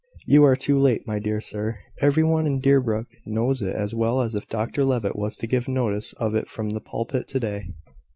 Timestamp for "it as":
3.61-3.93